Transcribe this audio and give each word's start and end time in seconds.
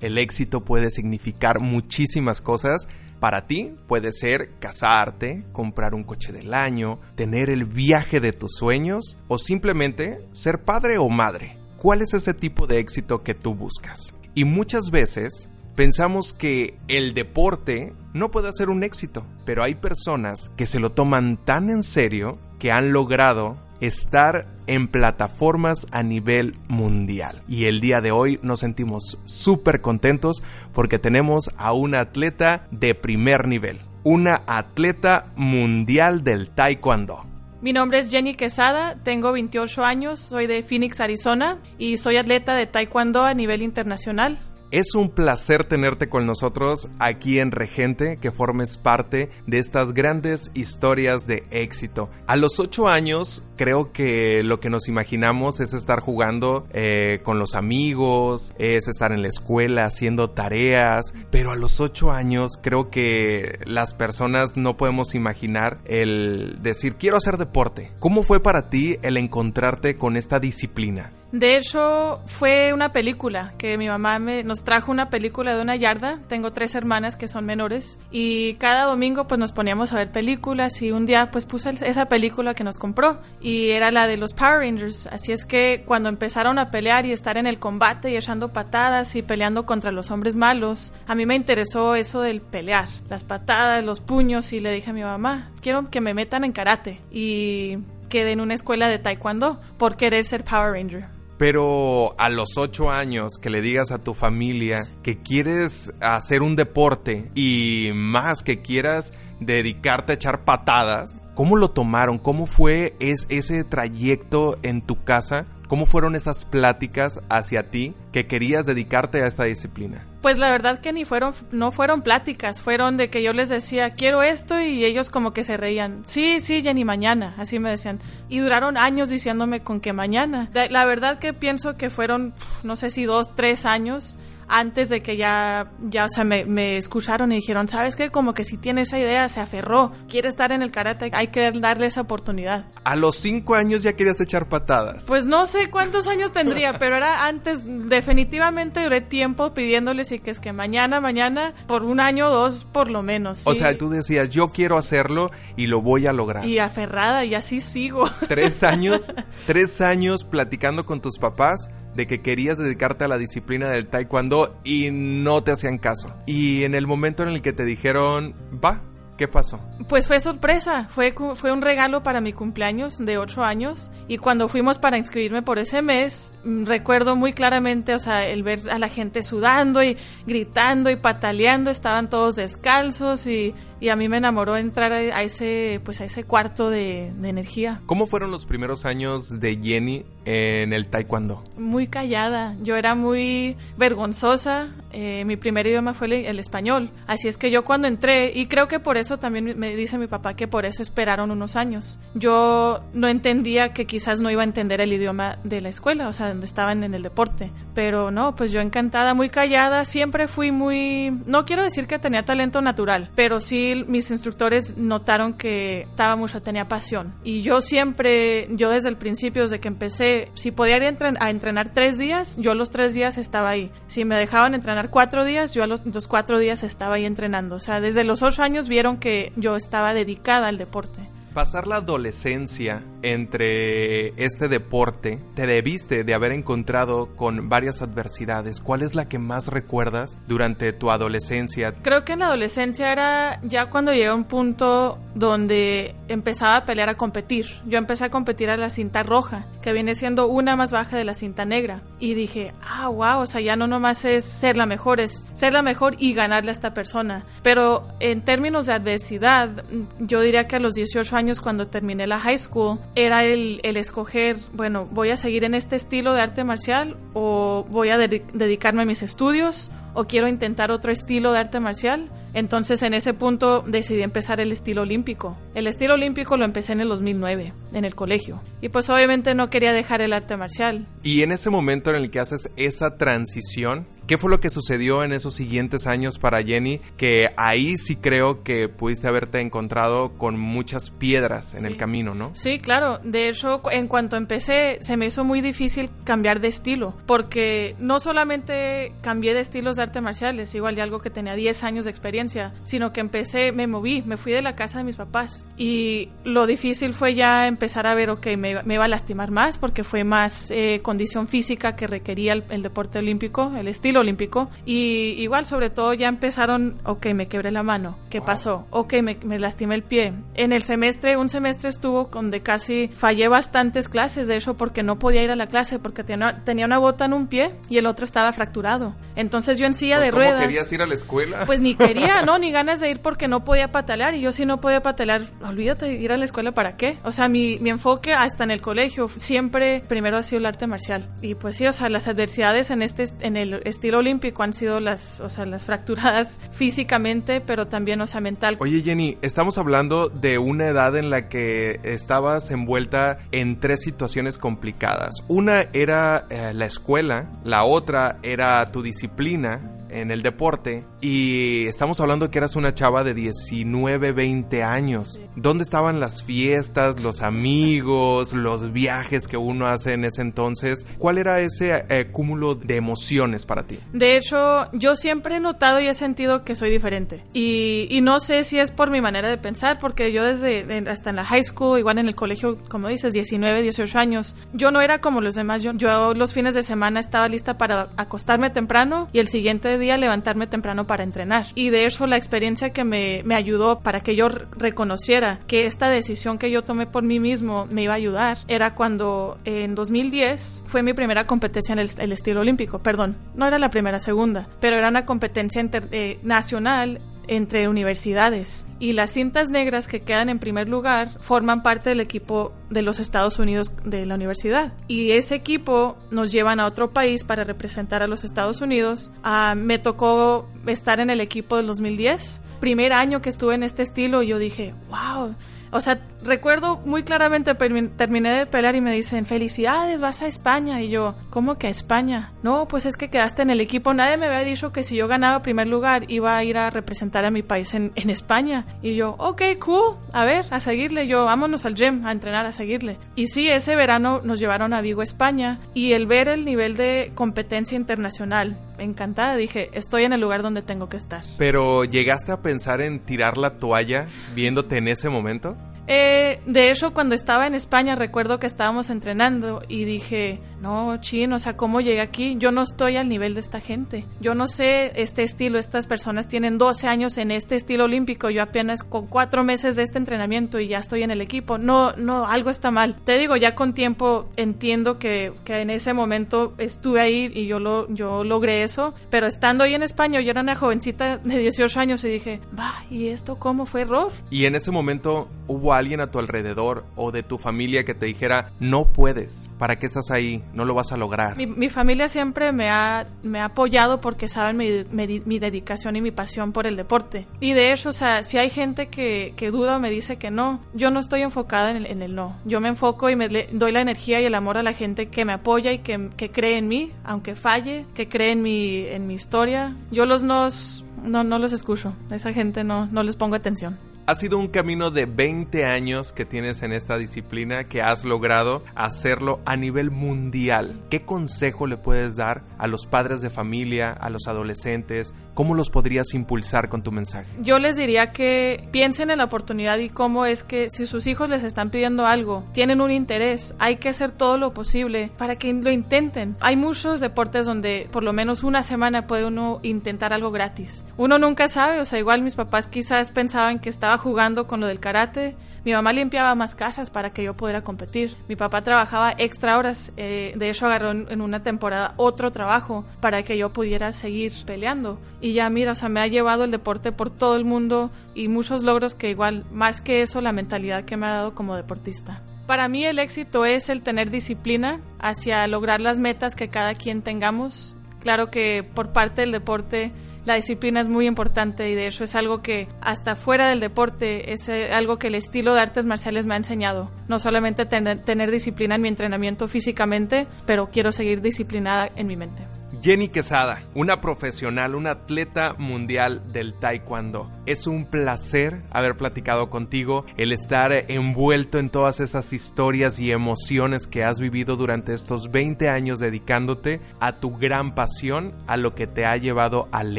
El 0.00 0.18
éxito 0.18 0.64
puede 0.64 0.90
significar 0.90 1.60
muchísimas 1.60 2.40
cosas. 2.40 2.88
Para 3.20 3.46
ti 3.46 3.74
puede 3.86 4.12
ser 4.12 4.50
casarte, 4.58 5.44
comprar 5.52 5.94
un 5.94 6.04
coche 6.04 6.32
del 6.32 6.54
año, 6.54 6.98
tener 7.16 7.50
el 7.50 7.66
viaje 7.66 8.18
de 8.18 8.32
tus 8.32 8.52
sueños 8.52 9.18
o 9.28 9.36
simplemente 9.36 10.26
ser 10.32 10.62
padre 10.62 10.96
o 10.98 11.08
madre. 11.10 11.58
¿Cuál 11.76 12.02
es 12.02 12.14
ese 12.14 12.34
tipo 12.34 12.66
de 12.66 12.78
éxito 12.78 13.22
que 13.22 13.34
tú 13.34 13.54
buscas? 13.54 14.14
Y 14.34 14.44
muchas 14.44 14.90
veces 14.90 15.48
pensamos 15.76 16.32
que 16.32 16.78
el 16.88 17.14
deporte 17.14 17.92
no 18.14 18.30
puede 18.30 18.52
ser 18.52 18.70
un 18.70 18.84
éxito, 18.84 19.26
pero 19.44 19.62
hay 19.62 19.74
personas 19.74 20.50
que 20.56 20.66
se 20.66 20.80
lo 20.80 20.92
toman 20.92 21.36
tan 21.44 21.70
en 21.70 21.82
serio 21.82 22.38
que 22.58 22.70
han 22.70 22.92
logrado 22.92 23.56
estar 23.80 24.46
en 24.66 24.88
plataformas 24.88 25.86
a 25.90 26.02
nivel 26.02 26.56
mundial. 26.68 27.42
Y 27.48 27.64
el 27.66 27.80
día 27.80 28.00
de 28.00 28.12
hoy 28.12 28.38
nos 28.42 28.60
sentimos 28.60 29.18
súper 29.24 29.80
contentos 29.80 30.42
porque 30.72 30.98
tenemos 30.98 31.50
a 31.56 31.72
una 31.72 32.00
atleta 32.00 32.66
de 32.70 32.94
primer 32.94 33.48
nivel, 33.48 33.78
una 34.04 34.42
atleta 34.46 35.32
mundial 35.36 36.22
del 36.22 36.50
taekwondo. 36.50 37.26
Mi 37.62 37.74
nombre 37.74 37.98
es 37.98 38.10
Jenny 38.10 38.36
Quesada, 38.36 38.96
tengo 39.02 39.32
28 39.32 39.84
años, 39.84 40.20
soy 40.20 40.46
de 40.46 40.62
Phoenix, 40.62 40.98
Arizona 41.00 41.58
y 41.76 41.98
soy 41.98 42.16
atleta 42.16 42.54
de 42.54 42.66
taekwondo 42.66 43.22
a 43.22 43.34
nivel 43.34 43.60
internacional. 43.60 44.38
Es 44.70 44.94
un 44.94 45.10
placer 45.10 45.64
tenerte 45.64 46.08
con 46.08 46.26
nosotros 46.26 46.88
aquí 47.00 47.40
en 47.40 47.50
Regente, 47.50 48.18
que 48.18 48.30
formes 48.30 48.78
parte 48.78 49.28
de 49.48 49.58
estas 49.58 49.92
grandes 49.92 50.52
historias 50.54 51.26
de 51.26 51.42
éxito. 51.50 52.08
A 52.28 52.36
los 52.36 52.60
ocho 52.60 52.86
años, 52.86 53.42
creo 53.60 53.92
que 53.92 54.42
lo 54.42 54.58
que 54.58 54.70
nos 54.70 54.88
imaginamos 54.88 55.60
es 55.60 55.74
estar 55.74 56.00
jugando 56.00 56.66
eh, 56.72 57.20
con 57.22 57.38
los 57.38 57.54
amigos, 57.54 58.54
es 58.58 58.88
estar 58.88 59.12
en 59.12 59.20
la 59.20 59.28
escuela 59.28 59.84
haciendo 59.84 60.30
tareas, 60.30 61.12
pero 61.30 61.50
a 61.50 61.56
los 61.56 61.78
ocho 61.78 62.10
años 62.10 62.52
creo 62.62 62.88
que 62.88 63.58
las 63.66 63.92
personas 63.92 64.56
no 64.56 64.78
podemos 64.78 65.14
imaginar 65.14 65.76
el 65.84 66.56
decir 66.62 66.94
quiero 66.94 67.18
hacer 67.18 67.36
deporte. 67.36 67.92
¿Cómo 67.98 68.22
fue 68.22 68.42
para 68.42 68.70
ti 68.70 68.96
el 69.02 69.18
encontrarte 69.18 69.94
con 69.94 70.16
esta 70.16 70.40
disciplina? 70.40 71.12
De 71.32 71.56
hecho, 71.56 72.20
fue 72.26 72.72
una 72.72 72.90
película 72.90 73.54
que 73.56 73.78
mi 73.78 73.86
mamá 73.86 74.18
me, 74.18 74.42
nos 74.42 74.64
trajo 74.64 74.90
una 74.90 75.10
película 75.10 75.54
de 75.54 75.62
una 75.62 75.76
yarda. 75.76 76.18
Tengo 76.28 76.52
tres 76.52 76.74
hermanas 76.74 77.14
que 77.14 77.28
son 77.28 77.46
menores 77.46 77.98
y 78.10 78.54
cada 78.54 78.86
domingo 78.86 79.28
pues 79.28 79.38
nos 79.38 79.52
poníamos 79.52 79.92
a 79.92 79.96
ver 79.96 80.10
películas 80.10 80.82
y 80.82 80.90
un 80.90 81.06
día 81.06 81.30
pues 81.30 81.46
puse 81.46 81.70
esa 81.86 82.06
película 82.06 82.54
que 82.54 82.64
nos 82.64 82.78
compró 82.78 83.20
y 83.40 83.49
era 83.70 83.90
la 83.90 84.06
de 84.06 84.16
los 84.16 84.32
Power 84.32 84.60
Rangers. 84.60 85.06
Así 85.06 85.32
es 85.32 85.44
que 85.44 85.82
cuando 85.86 86.08
empezaron 86.08 86.58
a 86.58 86.70
pelear 86.70 87.06
y 87.06 87.12
estar 87.12 87.36
en 87.36 87.46
el 87.46 87.58
combate 87.58 88.10
y 88.10 88.16
echando 88.16 88.52
patadas 88.52 89.16
y 89.16 89.22
peleando 89.22 89.66
contra 89.66 89.92
los 89.92 90.10
hombres 90.10 90.36
malos, 90.36 90.92
a 91.06 91.14
mí 91.14 91.26
me 91.26 91.34
interesó 91.34 91.94
eso 91.94 92.20
del 92.20 92.40
pelear, 92.40 92.88
las 93.08 93.24
patadas, 93.24 93.84
los 93.84 94.00
puños 94.00 94.52
y 94.52 94.60
le 94.60 94.72
dije 94.72 94.90
a 94.90 94.94
mi 94.94 95.02
mamá, 95.02 95.50
quiero 95.60 95.90
que 95.90 96.00
me 96.00 96.14
metan 96.14 96.44
en 96.44 96.52
karate 96.52 97.00
y 97.10 97.78
quedé 98.08 98.32
en 98.32 98.40
una 98.40 98.54
escuela 98.54 98.88
de 98.88 98.98
taekwondo 98.98 99.60
por 99.78 99.96
querer 99.96 100.24
ser 100.24 100.44
Power 100.44 100.72
Ranger. 100.72 101.06
Pero 101.38 102.14
a 102.18 102.28
los 102.28 102.58
ocho 102.58 102.90
años 102.90 103.38
que 103.40 103.48
le 103.48 103.62
digas 103.62 103.92
a 103.92 104.04
tu 104.04 104.12
familia 104.12 104.80
que 105.02 105.22
quieres 105.22 105.90
hacer 106.02 106.42
un 106.42 106.54
deporte 106.54 107.30
y 107.34 107.92
más 107.94 108.42
que 108.42 108.60
quieras 108.60 109.14
dedicarte 109.40 110.12
a 110.12 110.14
echar 110.16 110.44
patadas, 110.44 111.22
¿cómo 111.40 111.56
lo 111.56 111.70
tomaron? 111.70 112.18
¿Cómo 112.18 112.44
fue 112.44 112.94
ese 113.00 113.64
trayecto 113.64 114.58
en 114.62 114.82
tu 114.82 115.02
casa? 115.04 115.46
¿Cómo 115.68 115.86
fueron 115.86 116.14
esas 116.14 116.44
pláticas 116.44 117.22
hacia 117.30 117.70
ti 117.70 117.94
que 118.12 118.26
querías 118.26 118.66
dedicarte 118.66 119.22
a 119.22 119.26
esta 119.26 119.44
disciplina? 119.44 120.04
Pues 120.20 120.38
la 120.38 120.50
verdad 120.50 120.80
que 120.80 120.92
ni 120.92 121.06
fueron, 121.06 121.32
no 121.50 121.70
fueron 121.70 122.02
pláticas, 122.02 122.60
fueron 122.60 122.98
de 122.98 123.08
que 123.08 123.22
yo 123.22 123.32
les 123.32 123.48
decía, 123.48 123.88
quiero 123.88 124.22
esto 124.22 124.60
y 124.60 124.84
ellos 124.84 125.08
como 125.08 125.32
que 125.32 125.42
se 125.42 125.56
reían. 125.56 126.02
Sí, 126.04 126.42
sí, 126.42 126.60
Jenny, 126.60 126.84
mañana, 126.84 127.34
así 127.38 127.58
me 127.58 127.70
decían. 127.70 128.00
Y 128.28 128.40
duraron 128.40 128.76
años 128.76 129.08
diciéndome 129.08 129.60
con 129.60 129.80
que 129.80 129.94
mañana. 129.94 130.50
La 130.52 130.84
verdad 130.84 131.18
que 131.18 131.32
pienso 131.32 131.74
que 131.78 131.88
fueron, 131.88 132.34
no 132.64 132.76
sé 132.76 132.90
si 132.90 133.06
dos, 133.06 133.34
tres 133.34 133.64
años 133.64 134.18
antes 134.50 134.88
de 134.88 135.02
que 135.02 135.16
ya, 135.16 135.70
ya 135.88 136.04
o 136.06 136.08
sea, 136.08 136.24
me, 136.24 136.44
me 136.44 136.76
escucharon 136.76 137.30
y 137.32 137.36
dijeron, 137.36 137.68
¿sabes 137.68 137.94
qué? 137.94 138.10
Como 138.10 138.34
que 138.34 138.44
si 138.44 138.56
tiene 138.56 138.82
esa 138.82 138.98
idea, 138.98 139.28
se 139.28 139.40
aferró, 139.40 139.92
quiere 140.08 140.28
estar 140.28 140.50
en 140.52 140.62
el 140.62 140.70
karate, 140.70 141.10
hay 141.12 141.28
que 141.28 141.52
darle 141.52 141.86
esa 141.86 142.00
oportunidad. 142.00 142.66
A 142.84 142.96
los 142.96 143.16
cinco 143.16 143.54
años 143.54 143.82
ya 143.82 143.94
querías 143.94 144.20
echar 144.20 144.48
patadas. 144.48 145.04
Pues 145.06 145.26
no 145.26 145.46
sé 145.46 145.70
cuántos 145.70 146.08
años 146.08 146.32
tendría, 146.32 146.72
pero 146.78 146.96
era 146.96 147.26
antes, 147.26 147.64
definitivamente 147.88 148.82
duré 148.82 149.00
tiempo 149.00 149.54
pidiéndoles 149.54 150.10
y 150.12 150.18
que 150.18 150.32
es 150.32 150.40
que 150.40 150.52
mañana, 150.52 151.00
mañana, 151.00 151.54
por 151.68 151.84
un 151.84 152.00
año 152.00 152.26
o 152.26 152.30
dos 152.30 152.64
por 152.64 152.90
lo 152.90 153.02
menos. 153.02 153.46
O 153.46 153.54
sea, 153.54 153.78
tú 153.78 153.88
decías, 153.88 154.30
yo 154.30 154.48
quiero 154.48 154.76
hacerlo 154.76 155.30
y 155.56 155.68
lo 155.68 155.80
voy 155.80 156.06
a 156.06 156.12
lograr. 156.12 156.44
Y 156.44 156.58
aferrada, 156.58 157.24
y 157.24 157.34
así 157.34 157.60
sigo. 157.60 158.04
Tres 158.26 158.62
años, 158.64 159.12
tres 159.46 159.80
años 159.80 160.24
platicando 160.24 160.84
con 160.84 161.00
tus 161.00 161.18
papás 161.18 161.70
de 161.94 162.06
que 162.06 162.20
querías 162.20 162.58
dedicarte 162.58 163.04
a 163.04 163.08
la 163.08 163.18
disciplina 163.18 163.68
del 163.68 163.88
taekwondo 163.88 164.56
y 164.64 164.90
no 164.90 165.42
te 165.42 165.52
hacían 165.52 165.78
caso. 165.78 166.14
Y 166.26 166.64
en 166.64 166.74
el 166.74 166.86
momento 166.86 167.22
en 167.22 167.30
el 167.30 167.42
que 167.42 167.52
te 167.52 167.64
dijeron, 167.64 168.34
va, 168.62 168.82
¿Qué 169.20 169.28
pasó? 169.28 169.60
Pues 169.86 170.08
fue 170.08 170.18
sorpresa, 170.18 170.88
fue, 170.88 171.12
fue 171.34 171.52
un 171.52 171.60
regalo 171.60 172.02
para 172.02 172.22
mi 172.22 172.32
cumpleaños 172.32 172.96
de 172.96 173.18
8 173.18 173.44
años 173.44 173.90
y 174.08 174.16
cuando 174.16 174.48
fuimos 174.48 174.78
para 174.78 174.96
inscribirme 174.96 175.42
por 175.42 175.58
ese 175.58 175.82
mes, 175.82 176.34
mm, 176.42 176.64
recuerdo 176.64 177.16
muy 177.16 177.34
claramente, 177.34 177.94
o 177.94 177.98
sea, 177.98 178.26
el 178.26 178.42
ver 178.42 178.70
a 178.70 178.78
la 178.78 178.88
gente 178.88 179.22
sudando 179.22 179.82
y 179.82 179.98
gritando 180.26 180.88
y 180.88 180.96
pataleando, 180.96 181.70
estaban 181.70 182.08
todos 182.08 182.36
descalzos 182.36 183.26
y, 183.26 183.54
y 183.78 183.90
a 183.90 183.96
mí 183.96 184.08
me 184.08 184.16
enamoró 184.16 184.56
entrar 184.56 184.90
a, 184.90 185.22
ese, 185.22 185.82
pues 185.84 186.00
a 186.00 186.06
ese 186.06 186.24
cuarto 186.24 186.70
de, 186.70 187.12
de 187.14 187.28
energía. 187.28 187.82
¿Cómo 187.84 188.06
fueron 188.06 188.30
los 188.30 188.46
primeros 188.46 188.86
años 188.86 189.38
de 189.38 189.54
Jenny 189.62 190.06
en 190.24 190.72
el 190.72 190.88
taekwondo? 190.88 191.42
Muy 191.56 191.86
callada, 191.86 192.54
yo 192.62 192.76
era 192.76 192.94
muy 192.94 193.56
vergonzosa, 193.76 194.68
eh, 194.92 195.24
mi 195.24 195.36
primer 195.36 195.66
idioma 195.66 195.94
fue 195.94 196.06
el, 196.08 196.12
el 196.12 196.38
español, 196.38 196.90
así 197.06 197.28
es 197.28 197.36
que 197.36 197.50
yo 197.50 197.64
cuando 197.64 197.88
entré, 197.88 198.32
y 198.34 198.46
creo 198.46 198.68
que 198.68 198.80
por 198.80 198.96
eso 198.96 199.18
también 199.18 199.58
me 199.58 199.76
dice 199.76 199.98
mi 199.98 200.06
papá 200.06 200.34
que 200.34 200.48
por 200.48 200.64
eso 200.64 200.82
esperaron 200.82 201.30
unos 201.30 201.56
años. 201.56 201.98
Yo 202.14 202.82
no 202.92 203.08
entendía 203.08 203.72
que 203.72 203.86
quizás 203.86 204.20
no 204.20 204.30
iba 204.30 204.42
a 204.42 204.44
entender 204.44 204.80
el 204.80 204.92
idioma 204.92 205.38
de 205.44 205.60
la 205.60 205.68
escuela, 205.68 206.08
o 206.08 206.12
sea, 206.12 206.28
donde 206.28 206.46
estaban 206.46 206.82
en 206.84 206.94
el 206.94 207.02
deporte. 207.02 207.50
Pero 207.74 208.10
no, 208.10 208.34
pues 208.34 208.52
yo 208.52 208.60
encantada, 208.60 209.14
muy 209.14 209.28
callada, 209.28 209.84
siempre 209.84 210.28
fui 210.28 210.52
muy... 210.52 211.10
No 211.26 211.46
quiero 211.46 211.62
decir 211.62 211.86
que 211.86 211.98
tenía 211.98 212.24
talento 212.24 212.60
natural, 212.60 213.10
pero 213.14 213.40
sí 213.40 213.84
mis 213.86 214.10
instructores 214.10 214.76
notaron 214.76 215.34
que 215.34 215.82
estaba 215.82 216.16
mucho, 216.16 216.42
tenía 216.42 216.68
pasión. 216.68 217.14
Y 217.24 217.42
yo 217.42 217.60
siempre, 217.60 218.48
yo 218.50 218.70
desde 218.70 218.88
el 218.88 218.96
principio, 218.96 219.42
desde 219.42 219.60
que 219.60 219.68
empecé, 219.68 220.19
si 220.34 220.50
podía 220.50 220.76
ir 220.76 220.96
a 221.20 221.30
entrenar 221.30 221.72
tres 221.72 221.98
días, 221.98 222.36
yo 222.38 222.54
los 222.54 222.70
tres 222.70 222.94
días 222.94 223.18
estaba 223.18 223.50
ahí. 223.50 223.70
Si 223.86 224.04
me 224.04 224.16
dejaban 224.16 224.54
entrenar 224.54 224.90
cuatro 224.90 225.24
días, 225.24 225.54
yo 225.54 225.62
a 225.62 225.66
los, 225.66 225.84
los 225.86 226.06
cuatro 226.08 226.38
días 226.38 226.62
estaba 226.62 226.96
ahí 226.96 227.04
entrenando. 227.04 227.56
O 227.56 227.60
sea, 227.60 227.80
desde 227.80 228.04
los 228.04 228.22
ocho 228.22 228.42
años 228.42 228.68
vieron 228.68 228.98
que 228.98 229.32
yo 229.36 229.56
estaba 229.56 229.94
dedicada 229.94 230.48
al 230.48 230.58
deporte. 230.58 231.00
Pasar 231.34 231.68
la 231.68 231.76
adolescencia 231.76 232.82
entre 233.02 234.08
este 234.22 234.48
deporte, 234.48 235.20
te 235.34 235.46
debiste 235.46 236.02
de 236.02 236.14
haber 236.14 236.32
encontrado 236.32 237.14
con 237.14 237.48
varias 237.48 237.82
adversidades. 237.82 238.60
¿Cuál 238.60 238.82
es 238.82 238.96
la 238.96 239.08
que 239.08 239.20
más 239.20 239.46
recuerdas 239.46 240.16
durante 240.26 240.72
tu 240.72 240.90
adolescencia? 240.90 241.72
Creo 241.82 242.04
que 242.04 242.14
en 242.14 242.18
la 242.18 242.26
adolescencia 242.26 242.90
era 242.90 243.40
ya 243.44 243.70
cuando 243.70 243.92
llegué 243.92 244.08
a 244.08 244.14
un 244.14 244.24
punto 244.24 244.98
donde 245.14 245.94
empezaba 246.08 246.56
a 246.56 246.64
pelear 246.64 246.88
a 246.88 246.96
competir. 246.96 247.46
Yo 247.64 247.78
empecé 247.78 248.04
a 248.04 248.10
competir 248.10 248.50
a 248.50 248.56
la 248.56 248.70
cinta 248.70 249.04
roja, 249.04 249.46
que 249.62 249.72
viene 249.72 249.94
siendo 249.94 250.26
una 250.26 250.56
más 250.56 250.72
baja 250.72 250.96
de 250.96 251.04
la 251.04 251.14
cinta 251.14 251.44
negra. 251.44 251.80
Y 252.00 252.14
dije, 252.14 252.52
ah, 252.62 252.88
wow, 252.88 253.20
o 253.20 253.26
sea, 253.26 253.40
ya 253.40 253.54
no 253.54 253.68
nomás 253.68 254.04
es 254.04 254.24
ser 254.24 254.56
la 254.56 254.66
mejor, 254.66 254.98
es 255.00 255.24
ser 255.34 255.52
la 255.52 255.62
mejor 255.62 255.94
y 255.98 256.12
ganarle 256.12 256.50
a 256.50 256.52
esta 256.52 256.74
persona. 256.74 257.24
Pero 257.42 257.86
en 258.00 258.22
términos 258.22 258.66
de 258.66 258.72
adversidad, 258.72 259.64
yo 260.00 260.20
diría 260.20 260.48
que 260.48 260.56
a 260.56 260.60
los 260.60 260.74
18 260.74 261.16
años 261.16 261.19
años 261.20 261.40
cuando 261.40 261.68
terminé 261.68 262.06
la 262.06 262.18
high 262.18 262.38
school 262.38 262.80
era 262.96 263.24
el, 263.24 263.60
el 263.62 263.76
escoger, 263.76 264.36
bueno, 264.52 264.88
voy 264.90 265.10
a 265.10 265.16
seguir 265.16 265.44
en 265.44 265.54
este 265.54 265.76
estilo 265.76 266.12
de 266.14 266.22
arte 266.22 266.42
marcial 266.42 266.96
o 267.14 267.66
voy 267.70 267.90
a 267.90 267.98
dedicarme 267.98 268.82
a 268.82 268.84
mis 268.84 269.02
estudios 269.02 269.70
o 269.94 270.04
quiero 270.04 270.28
intentar 270.28 270.70
otro 270.70 270.90
estilo 270.90 271.32
de 271.32 271.38
arte 271.38 271.60
marcial. 271.60 272.08
Entonces 272.34 272.82
en 272.82 272.94
ese 272.94 273.14
punto 273.14 273.62
decidí 273.66 274.02
empezar 274.02 274.40
el 274.40 274.52
estilo 274.52 274.82
olímpico. 274.82 275.36
El 275.54 275.66
estilo 275.66 275.94
olímpico 275.94 276.36
lo 276.36 276.44
empecé 276.44 276.72
en 276.72 276.80
el 276.80 276.88
2009, 276.88 277.52
en 277.72 277.84
el 277.84 277.94
colegio. 277.94 278.40
Y 278.60 278.68
pues 278.68 278.88
obviamente 278.88 279.34
no 279.34 279.50
quería 279.50 279.72
dejar 279.72 280.00
el 280.00 280.12
arte 280.12 280.36
marcial. 280.36 280.86
Y 281.02 281.22
en 281.22 281.32
ese 281.32 281.50
momento 281.50 281.90
en 281.90 281.96
el 281.96 282.10
que 282.10 282.20
haces 282.20 282.50
esa 282.56 282.96
transición, 282.96 283.86
¿qué 284.06 284.18
fue 284.18 284.30
lo 284.30 284.40
que 284.40 284.50
sucedió 284.50 285.02
en 285.02 285.12
esos 285.12 285.34
siguientes 285.34 285.86
años 285.86 286.18
para 286.18 286.42
Jenny? 286.42 286.80
Que 286.96 287.28
ahí 287.36 287.76
sí 287.76 287.96
creo 287.96 288.42
que 288.42 288.68
pudiste 288.68 289.08
haberte 289.08 289.40
encontrado 289.40 290.12
con 290.18 290.38
muchas 290.38 290.90
piedras 290.90 291.54
en 291.54 291.66
el 291.66 291.76
camino, 291.76 292.14
¿no? 292.14 292.30
Sí, 292.34 292.58
claro. 292.58 292.98
De 293.02 293.28
hecho, 293.28 293.62
en 293.72 293.88
cuanto 293.88 294.16
empecé, 294.16 294.78
se 294.82 294.96
me 294.96 295.06
hizo 295.06 295.24
muy 295.24 295.40
difícil 295.40 295.90
cambiar 296.04 296.40
de 296.40 296.48
estilo. 296.48 296.94
Porque 297.06 297.74
no 297.78 297.98
solamente 297.98 298.92
cambié 299.00 299.34
de 299.34 299.40
estilos 299.40 299.76
de 299.76 299.82
arte 299.82 300.00
marciales, 300.00 300.54
igual 300.54 300.74
de 300.74 300.82
algo 300.82 301.00
que 301.00 301.10
tenía 301.10 301.34
10 301.34 301.64
años 301.64 301.84
de 301.86 301.90
experiencia 301.90 302.19
sino 302.28 302.92
que 302.92 303.00
empecé, 303.00 303.52
me 303.52 303.66
moví, 303.66 304.02
me 304.02 304.16
fui 304.16 304.32
de 304.32 304.42
la 304.42 304.54
casa 304.54 304.78
de 304.78 304.84
mis 304.84 304.96
papás. 304.96 305.46
Y 305.56 306.10
lo 306.24 306.46
difícil 306.46 306.92
fue 306.94 307.14
ya 307.14 307.46
empezar 307.46 307.86
a 307.86 307.94
ver, 307.94 308.10
ok, 308.10 308.26
me, 308.36 308.62
me 308.62 308.74
iba 308.74 308.84
a 308.84 308.88
lastimar 308.88 309.30
más 309.30 309.58
porque 309.58 309.84
fue 309.84 310.04
más 310.04 310.50
eh, 310.50 310.80
condición 310.82 311.28
física 311.28 311.76
que 311.76 311.86
requería 311.86 312.32
el, 312.32 312.62
deporte 312.62 312.98
olímpico, 312.98 313.52
el 313.56 313.68
estilo 313.68 314.00
olímpico. 314.00 314.50
Y 314.66 315.14
igual, 315.18 315.46
sobre 315.46 315.70
todo, 315.70 315.94
ya 315.94 316.08
empezaron, 316.08 316.80
ok, 316.84 317.06
me 317.14 317.28
quebré 317.28 317.50
la 317.50 317.62
mano, 317.62 317.98
¿qué 318.10 318.20
pasó? 318.20 318.66
Ok, 318.70 318.94
me, 319.02 319.18
me 319.24 319.38
lastimé 319.38 319.74
el 319.74 319.82
pie. 319.82 320.12
En 320.34 320.52
el 320.52 320.62
semestre, 320.62 321.16
un 321.16 321.28
semestre 321.28 321.70
estuvo 321.70 322.10
donde 322.12 322.42
casi 322.42 322.90
fallé 322.92 323.28
bastantes 323.28 323.88
clases, 323.88 324.28
de 324.28 324.36
hecho, 324.36 324.56
porque 324.56 324.82
no 324.82 324.98
podía 324.98 325.22
ir 325.22 325.30
a 325.30 325.36
la 325.36 325.46
clase 325.46 325.78
porque 325.78 326.04
tenía, 326.04 326.42
tenía 326.44 326.66
una 326.66 326.78
bota 326.78 327.04
en 327.04 327.12
un 327.12 327.26
pie 327.26 327.52
y 327.68 327.78
el 327.78 327.86
otro 327.86 328.04
estaba 328.04 328.32
fracturado. 328.32 328.94
Entonces 329.16 329.58
yo 329.58 329.66
en 329.66 329.74
silla 329.74 329.96
pues, 329.96 330.06
de 330.06 330.10
¿cómo 330.12 330.22
ruedas. 330.22 330.42
querías 330.42 330.72
ir 330.72 330.82
a 330.82 330.86
la 330.86 330.94
escuela? 330.94 331.46
Pues 331.46 331.60
ni 331.60 331.74
quería 331.74 332.09
no, 332.24 332.38
ni 332.38 332.50
ganas 332.50 332.80
de 332.80 332.90
ir 332.90 333.00
porque 333.00 333.28
no 333.28 333.44
podía 333.44 333.72
patalear. 333.72 334.14
Y 334.14 334.20
yo 334.20 334.32
si 334.32 334.46
no 334.46 334.60
podía 334.60 334.82
patalear, 334.82 335.22
olvídate 335.42 335.92
ir 335.94 336.12
a 336.12 336.16
la 336.16 336.24
escuela 336.24 336.52
para 336.52 336.76
qué. 336.76 336.98
O 337.04 337.12
sea, 337.12 337.28
mi, 337.28 337.58
mi 337.58 337.70
enfoque 337.70 338.14
hasta 338.14 338.44
en 338.44 338.50
el 338.50 338.60
colegio 338.60 339.08
siempre 339.16 339.82
primero 339.88 340.16
ha 340.16 340.22
sido 340.22 340.38
el 340.38 340.46
arte 340.46 340.66
marcial. 340.66 341.08
Y 341.22 341.34
pues 341.34 341.56
sí, 341.56 341.66
o 341.66 341.72
sea, 341.72 341.88
las 341.88 342.08
adversidades 342.08 342.70
en 342.70 342.82
este 342.82 343.04
en 343.20 343.36
el 343.36 343.62
estilo 343.64 343.98
olímpico 343.98 344.42
han 344.42 344.52
sido 344.52 344.80
las, 344.80 345.20
o 345.20 345.30
sea, 345.30 345.46
las 345.46 345.64
fracturadas 345.64 346.40
físicamente, 346.52 347.40
pero 347.40 347.66
también, 347.66 348.00
o 348.00 348.06
sea, 348.06 348.20
mental. 348.20 348.56
Oye, 348.60 348.82
Jenny, 348.82 349.16
estamos 349.22 349.58
hablando 349.58 350.08
de 350.08 350.38
una 350.38 350.68
edad 350.68 350.96
en 350.96 351.10
la 351.10 351.28
que 351.28 351.80
estabas 351.82 352.50
envuelta 352.50 353.18
en 353.32 353.58
tres 353.58 353.80
situaciones 353.82 354.38
complicadas. 354.38 355.24
Una 355.28 355.62
era 355.72 356.26
eh, 356.30 356.52
la 356.54 356.66
escuela, 356.66 357.30
la 357.44 357.64
otra 357.64 358.18
era 358.22 358.64
tu 358.66 358.82
disciplina 358.82 359.79
en 359.90 360.10
el 360.10 360.22
deporte 360.22 360.84
y 361.00 361.66
estamos 361.66 362.00
hablando 362.00 362.30
que 362.30 362.38
eras 362.38 362.56
una 362.56 362.74
chava 362.74 363.04
de 363.04 363.14
19, 363.14 364.12
20 364.12 364.62
años. 364.62 365.20
¿Dónde 365.36 365.64
estaban 365.64 366.00
las 366.00 366.22
fiestas, 366.22 367.00
los 367.00 367.22
amigos, 367.22 368.32
los 368.32 368.72
viajes 368.72 369.26
que 369.26 369.36
uno 369.36 369.66
hace 369.66 369.92
en 369.92 370.04
ese 370.04 370.22
entonces? 370.22 370.86
¿Cuál 370.98 371.18
era 371.18 371.40
ese 371.40 371.84
eh, 371.88 372.08
cúmulo 372.10 372.54
de 372.54 372.76
emociones 372.76 373.46
para 373.46 373.66
ti? 373.66 373.78
De 373.92 374.16
hecho, 374.16 374.70
yo 374.72 374.96
siempre 374.96 375.36
he 375.36 375.40
notado 375.40 375.80
y 375.80 375.88
he 375.88 375.94
sentido 375.94 376.44
que 376.44 376.54
soy 376.54 376.70
diferente. 376.70 377.24
Y, 377.32 377.86
y 377.90 378.00
no 378.00 378.20
sé 378.20 378.44
si 378.44 378.58
es 378.58 378.70
por 378.70 378.90
mi 378.90 379.00
manera 379.00 379.28
de 379.28 379.38
pensar, 379.38 379.78
porque 379.78 380.12
yo 380.12 380.24
desde 380.24 380.66
hasta 380.88 381.10
en 381.10 381.16
la 381.16 381.24
high 381.24 381.44
school, 381.44 381.78
igual 381.78 381.98
en 381.98 382.08
el 382.08 382.14
colegio, 382.14 382.58
como 382.68 382.88
dices, 382.88 383.12
19, 383.12 383.62
18 383.62 383.98
años, 383.98 384.36
yo 384.52 384.70
no 384.70 384.80
era 384.80 385.00
como 385.00 385.20
los 385.20 385.34
demás. 385.34 385.62
Yo, 385.62 385.72
yo 385.72 386.14
los 386.14 386.32
fines 386.32 386.54
de 386.54 386.62
semana 386.62 387.00
estaba 387.00 387.28
lista 387.28 387.58
para 387.58 387.88
acostarme 387.96 388.50
temprano 388.50 389.08
y 389.12 389.18
el 389.18 389.28
siguiente 389.28 389.78
día 389.80 389.96
levantarme 389.96 390.46
temprano 390.46 390.86
para 390.86 391.02
entrenar. 391.02 391.46
Y 391.56 391.70
de 391.70 391.86
eso 391.86 392.06
la 392.06 392.16
experiencia 392.16 392.70
que 392.70 392.84
me, 392.84 393.22
me 393.24 393.34
ayudó 393.34 393.80
para 393.80 394.00
que 394.00 394.14
yo 394.14 394.28
reconociera 394.28 395.40
que 395.46 395.66
esta 395.66 395.88
decisión 395.88 396.38
que 396.38 396.50
yo 396.50 396.62
tomé 396.62 396.86
por 396.86 397.02
mí 397.02 397.18
mismo 397.18 397.66
me 397.70 397.82
iba 397.82 397.94
a 397.94 397.96
ayudar 397.96 398.38
era 398.48 398.74
cuando 398.74 399.38
en 399.44 399.74
2010 399.74 400.64
fue 400.66 400.82
mi 400.82 400.92
primera 400.92 401.26
competencia 401.26 401.72
en 401.72 401.78
el, 401.78 402.12
estilo 402.12 402.40
olímpico. 402.40 402.78
Perdón, 402.78 403.16
no 403.34 403.46
era 403.46 403.58
la 403.58 403.70
primera, 403.70 403.98
segunda, 403.98 404.48
pero 404.60 404.76
era 404.76 404.88
una 404.88 405.06
competencia 405.06 405.66
eh, 405.72 406.18
nacional 406.22 407.00
entre 407.30 407.68
universidades. 407.68 408.66
Y 408.80 408.92
las 408.92 409.12
cintas 409.12 409.50
negras 409.50 409.86
que 409.86 410.02
quedan 410.02 410.28
en 410.28 410.40
primer 410.40 410.68
lugar 410.68 411.08
forman 411.20 411.62
parte 411.62 411.90
del 411.90 412.00
equipo 412.00 412.52
de 412.70 412.82
los 412.82 412.98
Estados 412.98 413.38
Unidos 413.38 413.72
de 413.84 414.04
la 414.04 414.16
universidad. 414.16 414.72
Y 414.88 415.12
ese 415.12 415.36
equipo 415.36 415.96
nos 416.10 416.32
llevan 416.32 416.58
a 416.58 416.66
otro 416.66 416.92
país 416.92 417.22
para 417.22 417.44
representar 417.44 418.02
a 418.02 418.08
los 418.08 418.24
Estados 418.24 418.60
Unidos. 418.60 419.12
Ah, 419.22 419.54
me 419.56 419.78
tocó 419.78 420.48
estar 420.66 420.98
en 420.98 421.08
el 421.08 421.20
equipo 421.20 421.56
del 421.56 421.68
2010, 421.68 422.40
primer 422.58 422.92
año 422.92 423.22
que 423.22 423.30
estuve 423.30 423.54
en 423.54 423.62
este 423.62 423.82
estilo 423.82 424.22
yo 424.22 424.38
dije, 424.38 424.74
wow, 424.90 425.34
o 425.72 425.80
sea, 425.80 426.00
recuerdo 426.22 426.78
muy 426.84 427.02
claramente, 427.02 427.54
terminé 427.54 428.30
de 428.30 428.46
pelear 428.46 428.74
y 428.74 428.80
me 428.80 428.92
dicen, 428.92 429.26
felicidades, 429.26 430.00
vas 430.00 430.22
a 430.22 430.26
España. 430.26 430.80
Y 430.82 430.90
yo, 430.90 431.14
¿cómo 431.30 431.58
que 431.58 431.68
a 431.68 431.70
España? 431.70 432.32
No, 432.42 432.66
pues 432.68 432.86
es 432.86 432.96
que 432.96 433.10
quedaste 433.10 433.42
en 433.42 433.50
el 433.50 433.60
equipo. 433.60 433.94
Nadie 433.94 434.16
me 434.16 434.26
había 434.26 434.40
dicho 434.40 434.72
que 434.72 434.84
si 434.84 434.96
yo 434.96 435.08
ganaba 435.08 435.42
primer 435.42 435.68
lugar 435.68 436.04
iba 436.08 436.36
a 436.36 436.44
ir 436.44 436.58
a 436.58 436.70
representar 436.70 437.24
a 437.24 437.30
mi 437.30 437.42
país 437.42 437.74
en, 437.74 437.92
en 437.94 438.10
España. 438.10 438.66
Y 438.82 438.96
yo, 438.96 439.14
ok, 439.18 439.42
cool, 439.60 439.96
a 440.12 440.24
ver, 440.24 440.46
a 440.50 440.60
seguirle. 440.60 441.06
Yo, 441.06 441.24
vámonos 441.24 441.64
al 441.64 441.74
gym 441.74 442.04
a 442.06 442.12
entrenar, 442.12 442.46
a 442.46 442.52
seguirle. 442.52 442.98
Y 443.14 443.28
sí, 443.28 443.48
ese 443.48 443.76
verano 443.76 444.20
nos 444.24 444.40
llevaron 444.40 444.72
a 444.72 444.80
Vigo, 444.80 445.02
España. 445.02 445.60
Y 445.74 445.92
el 445.92 446.06
ver 446.06 446.28
el 446.28 446.44
nivel 446.44 446.76
de 446.76 447.12
competencia 447.14 447.76
internacional, 447.76 448.58
encantada, 448.80 449.36
dije, 449.36 449.70
estoy 449.72 450.04
en 450.04 450.12
el 450.12 450.20
lugar 450.20 450.42
donde 450.42 450.62
tengo 450.62 450.88
que 450.88 450.96
estar. 450.96 451.24
Pero, 451.38 451.84
¿llegaste 451.84 452.32
a 452.32 452.42
pensar 452.42 452.80
en 452.80 453.00
tirar 453.00 453.36
la 453.36 453.58
toalla 453.58 454.08
viéndote 454.34 454.78
en 454.78 454.88
ese 454.88 455.08
momento? 455.08 455.56
Eh, 455.86 456.40
de 456.46 456.70
hecho, 456.70 456.94
cuando 456.94 457.14
estaba 457.14 457.46
en 457.46 457.54
España, 457.54 457.96
recuerdo 457.96 458.38
que 458.38 458.46
estábamos 458.46 458.90
entrenando 458.90 459.62
y 459.66 459.84
dije, 459.84 460.38
no, 460.60 460.98
chin, 460.98 461.32
o 461.32 461.38
sea, 461.38 461.56
¿cómo 461.56 461.80
llegué 461.80 462.00
aquí? 462.00 462.36
Yo 462.38 462.52
no 462.52 462.62
estoy 462.62 462.96
al 462.96 463.08
nivel 463.08 463.34
de 463.34 463.40
esta 463.40 463.60
gente. 463.60 464.04
Yo 464.20 464.34
no 464.34 464.46
sé 464.46 464.92
este 464.94 465.22
estilo. 465.22 465.58
Estas 465.58 465.86
personas 465.86 466.28
tienen 466.28 466.58
12 466.58 466.86
años 466.86 467.16
en 467.16 467.30
este 467.30 467.56
estilo 467.56 467.84
olímpico. 467.84 468.28
Yo 468.28 468.42
apenas 468.42 468.82
con 468.82 469.06
cuatro 469.06 469.42
meses 469.42 469.76
de 469.76 469.82
este 469.82 469.98
entrenamiento 469.98 470.60
y 470.60 470.68
ya 470.68 470.78
estoy 470.78 471.02
en 471.02 471.10
el 471.10 471.22
equipo. 471.22 471.56
No, 471.56 471.92
no, 471.92 472.26
algo 472.26 472.50
está 472.50 472.70
mal. 472.70 472.96
Te 473.04 473.16
digo, 473.16 473.36
ya 473.36 473.54
con 473.54 473.72
tiempo 473.72 474.28
entiendo 474.36 474.98
que, 474.98 475.32
que 475.44 475.62
en 475.62 475.70
ese 475.70 475.94
momento 475.94 476.54
estuve 476.58 477.00
ahí 477.00 477.30
y 477.34 477.46
yo, 477.46 477.58
lo, 477.58 477.88
yo 477.88 478.22
logré 478.22 478.62
eso. 478.62 478.94
Pero 479.08 479.26
estando 479.26 479.64
ahí 479.64 479.74
en 479.74 479.82
España, 479.82 480.20
yo 480.20 480.30
era 480.30 480.42
una 480.42 480.56
jovencita 480.56 481.16
de 481.16 481.38
18 481.38 481.80
años 481.80 482.04
y 482.04 482.08
dije, 482.08 482.40
va, 482.58 482.84
¿y 482.90 483.08
esto 483.08 483.36
cómo 483.36 483.64
fue 483.64 483.82
error? 483.82 484.12
Y 484.30 484.44
en 484.44 484.54
ese 484.54 484.70
momento 484.70 485.28
hubo 485.46 485.72
alguien 485.72 486.00
a 486.00 486.06
tu 486.06 486.18
alrededor 486.18 486.84
o 486.96 487.12
de 487.12 487.22
tu 487.22 487.38
familia 487.38 487.84
que 487.84 487.94
te 487.94 488.06
dijera, 488.06 488.50
no 488.60 488.84
puedes, 488.84 489.48
¿para 489.58 489.78
qué 489.78 489.86
estás 489.86 490.10
ahí? 490.10 490.42
No 490.52 490.64
lo 490.64 490.74
vas 490.74 490.92
a 490.92 490.96
lograr. 490.96 491.36
Mi, 491.36 491.68
familia 491.68 492.08
siempre 492.08 492.52
me 492.52 492.70
ha, 492.70 493.06
me 493.22 493.40
ha 493.40 493.46
apoyado 493.46 494.00
porque 494.00 494.28
saben 494.28 494.56
mi, 494.56 494.84
mi, 494.90 495.38
dedicación 495.38 495.96
y 495.96 496.00
mi 496.00 496.10
pasión 496.10 496.52
por 496.52 496.66
el 496.66 496.76
deporte. 496.76 497.26
Y 497.40 497.52
de 497.52 497.72
hecho, 497.72 497.90
o 497.90 497.92
sea, 497.92 498.22
si 498.22 498.38
hay 498.38 498.50
gente 498.50 498.88
que, 498.88 499.34
que 499.36 499.50
duda 499.50 499.76
o 499.76 499.80
me 499.80 499.90
dice 499.90 500.16
que 500.16 500.30
no, 500.30 500.60
yo 500.74 500.90
no 500.90 501.00
estoy 501.00 501.22
enfocada 501.22 501.70
en 501.70 502.02
el, 502.02 502.14
no. 502.14 502.36
Yo 502.44 502.60
me 502.60 502.68
enfoco 502.68 503.10
y 503.10 503.16
me 503.16 503.28
doy 503.28 503.72
la 503.72 503.80
energía 503.80 504.20
y 504.20 504.24
el 504.24 504.34
amor 504.34 504.58
a 504.58 504.62
la 504.62 504.72
gente 504.72 505.08
que 505.08 505.24
me 505.24 505.32
apoya 505.32 505.72
y 505.72 505.78
que, 505.78 506.10
que 506.16 506.30
cree 506.30 506.58
en 506.58 506.68
mí, 506.68 506.92
aunque 507.04 507.34
falle, 507.34 507.86
que 507.94 508.08
cree 508.08 508.32
en 508.32 508.42
mi, 508.42 508.78
en 508.86 509.06
mi 509.06 509.14
historia. 509.14 509.76
Yo 509.90 510.06
los 510.06 510.24
nos 510.24 510.84
no, 511.02 511.24
no 511.24 511.38
los 511.38 511.52
escucho. 511.52 511.94
Esa 512.10 512.32
gente 512.32 512.64
no, 512.64 512.86
no 512.86 513.02
les 513.02 513.16
pongo 513.16 513.36
atención. 513.36 513.78
Ha 514.10 514.16
sido 514.16 514.38
un 514.38 514.48
camino 514.48 514.90
de 514.90 515.06
20 515.06 515.64
años 515.66 516.12
que 516.12 516.24
tienes 516.24 516.62
en 516.62 516.72
esta 516.72 516.98
disciplina 516.98 517.68
que 517.68 517.80
has 517.80 518.04
logrado 518.04 518.64
hacerlo 518.74 519.38
a 519.46 519.54
nivel 519.54 519.92
mundial. 519.92 520.82
¿Qué 520.90 521.02
consejo 521.02 521.68
le 521.68 521.76
puedes 521.76 522.16
dar 522.16 522.42
a 522.58 522.66
los 522.66 522.86
padres 522.86 523.20
de 523.20 523.30
familia, 523.30 523.92
a 523.92 524.10
los 524.10 524.26
adolescentes, 524.26 525.14
¿Cómo 525.40 525.54
los 525.54 525.70
podrías 525.70 526.12
impulsar 526.12 526.68
con 526.68 526.82
tu 526.82 526.92
mensaje? 526.92 527.30
Yo 527.40 527.58
les 527.58 527.78
diría 527.78 528.12
que 528.12 528.68
piensen 528.72 529.10
en 529.10 529.16
la 529.16 529.24
oportunidad 529.24 529.78
y 529.78 529.88
cómo 529.88 530.26
es 530.26 530.44
que 530.44 530.68
si 530.68 530.86
sus 530.86 531.06
hijos 531.06 531.30
les 531.30 531.44
están 531.44 531.70
pidiendo 531.70 532.04
algo, 532.04 532.44
tienen 532.52 532.82
un 532.82 532.90
interés, 532.90 533.54
hay 533.58 533.76
que 533.76 533.88
hacer 533.88 534.10
todo 534.10 534.36
lo 534.36 534.52
posible 534.52 535.10
para 535.16 535.36
que 535.36 535.50
lo 535.50 535.70
intenten. 535.70 536.36
Hay 536.40 536.56
muchos 536.56 537.00
deportes 537.00 537.46
donde 537.46 537.88
por 537.90 538.02
lo 538.02 538.12
menos 538.12 538.42
una 538.42 538.62
semana 538.62 539.06
puede 539.06 539.24
uno 539.24 539.60
intentar 539.62 540.12
algo 540.12 540.30
gratis. 540.30 540.84
Uno 540.98 541.18
nunca 541.18 541.48
sabe, 541.48 541.80
o 541.80 541.86
sea, 541.86 541.98
igual 541.98 542.20
mis 542.20 542.34
papás 542.34 542.68
quizás 542.68 543.10
pensaban 543.10 543.60
que 543.60 543.70
estaba 543.70 543.96
jugando 543.96 544.46
con 544.46 544.60
lo 544.60 544.66
del 544.66 544.78
karate, 544.78 545.36
mi 545.64 545.72
mamá 545.72 545.94
limpiaba 545.94 546.34
más 546.34 546.54
casas 546.54 546.90
para 546.90 547.14
que 547.14 547.22
yo 547.22 547.34
pudiera 547.34 547.62
competir, 547.62 548.14
mi 548.28 548.36
papá 548.36 548.62
trabajaba 548.62 549.14
extra 549.16 549.56
horas, 549.56 549.92
eh, 549.96 550.32
de 550.36 550.50
hecho 550.50 550.66
agarró 550.66 550.90
en 550.90 551.20
una 551.20 551.42
temporada 551.42 551.94
otro 551.96 552.30
trabajo 552.30 552.84
para 553.00 553.22
que 553.22 553.38
yo 553.38 553.54
pudiera 553.54 553.94
seguir 553.94 554.32
peleando. 554.44 554.98
Y 555.30 555.34
ya 555.34 555.48
mira, 555.48 555.72
o 555.72 555.74
sea, 555.76 555.88
me 555.88 556.00
ha 556.00 556.08
llevado 556.08 556.42
el 556.42 556.50
deporte 556.50 556.90
por 556.90 557.08
todo 557.08 557.36
el 557.36 557.44
mundo 557.44 557.90
y 558.16 558.26
muchos 558.26 558.64
logros 558.64 558.96
que 558.96 559.10
igual, 559.10 559.44
más 559.52 559.80
que 559.80 560.02
eso, 560.02 560.20
la 560.20 560.32
mentalidad 560.32 560.84
que 560.84 560.96
me 560.96 561.06
ha 561.06 561.10
dado 561.10 561.34
como 561.36 561.54
deportista. 561.54 562.20
Para 562.46 562.66
mí 562.66 562.84
el 562.84 562.98
éxito 562.98 563.44
es 563.44 563.68
el 563.68 563.82
tener 563.82 564.10
disciplina 564.10 564.80
hacia 564.98 565.46
lograr 565.46 565.80
las 565.80 566.00
metas 566.00 566.34
que 566.34 566.48
cada 566.48 566.74
quien 566.74 567.02
tengamos. 567.02 567.76
Claro 568.00 568.28
que 568.28 568.64
por 568.74 568.92
parte 568.92 569.20
del 569.20 569.30
deporte 569.30 569.92
la 570.24 570.34
disciplina 570.34 570.80
es 570.80 570.88
muy 570.88 571.06
importante 571.06 571.70
y 571.70 571.76
de 571.76 571.86
hecho 571.86 572.02
es 572.02 572.16
algo 572.16 572.42
que 572.42 572.66
hasta 572.80 573.14
fuera 573.14 573.48
del 573.48 573.60
deporte 573.60 574.32
es 574.32 574.48
eh, 574.48 574.72
algo 574.72 574.98
que 574.98 575.06
el 575.06 575.14
estilo 575.14 575.54
de 575.54 575.60
artes 575.60 575.84
marciales 575.84 576.26
me 576.26 576.34
ha 576.34 576.38
enseñado. 576.38 576.90
No 577.06 577.20
solamente 577.20 577.66
tener, 577.66 578.02
tener 578.02 578.32
disciplina 578.32 578.74
en 578.74 578.82
mi 578.82 578.88
entrenamiento 578.88 579.46
físicamente, 579.46 580.26
pero 580.44 580.70
quiero 580.70 580.90
seguir 580.90 581.22
disciplinada 581.22 581.88
en 581.94 582.08
mi 582.08 582.16
mente. 582.16 582.49
Jenny 582.82 583.08
Quesada, 583.08 583.62
una 583.74 584.00
profesional, 584.00 584.74
una 584.74 584.92
atleta 584.92 585.54
mundial 585.58 586.32
del 586.32 586.54
taekwondo. 586.54 587.30
Es 587.44 587.66
un 587.66 587.84
placer 587.84 588.62
haber 588.70 588.96
platicado 588.96 589.50
contigo, 589.50 590.06
el 590.16 590.32
estar 590.32 590.72
envuelto 590.90 591.58
en 591.58 591.68
todas 591.68 592.00
esas 592.00 592.32
historias 592.32 592.98
y 592.98 593.12
emociones 593.12 593.86
que 593.86 594.02
has 594.02 594.18
vivido 594.18 594.56
durante 594.56 594.94
estos 594.94 595.30
20 595.30 595.68
años 595.68 595.98
dedicándote 595.98 596.80
a 597.00 597.20
tu 597.20 597.36
gran 597.36 597.74
pasión, 597.74 598.32
a 598.46 598.56
lo 598.56 598.74
que 598.74 598.86
te 598.86 599.04
ha 599.04 599.14
llevado 599.18 599.68
al 599.72 599.98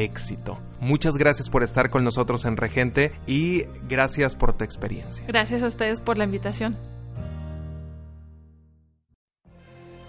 éxito. 0.00 0.58
Muchas 0.80 1.16
gracias 1.16 1.50
por 1.50 1.62
estar 1.62 1.88
con 1.88 2.02
nosotros 2.02 2.44
en 2.46 2.56
Regente 2.56 3.12
y 3.28 3.62
gracias 3.88 4.34
por 4.34 4.54
tu 4.54 4.64
experiencia. 4.64 5.24
Gracias 5.28 5.62
a 5.62 5.68
ustedes 5.68 6.00
por 6.00 6.18
la 6.18 6.24
invitación. 6.24 6.76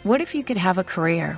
What 0.04 0.22
if 0.22 0.34
you 0.34 0.44
could 0.44 0.58
have 0.58 0.82
a 0.82 0.84
career 0.84 1.38